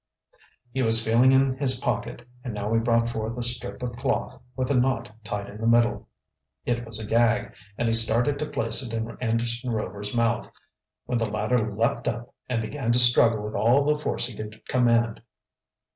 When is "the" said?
5.61-5.67, 11.19-11.29, 13.85-13.93